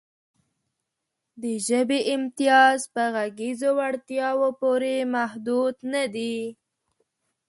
د 1.41 1.43
ژبې 1.67 1.99
امتیاز 2.15 2.79
په 2.93 3.03
غږیزو 3.15 3.69
وړتیاوو 3.79 4.47
پورې 4.61 4.95
محدود 5.15 5.75
نهدی. 5.93 6.39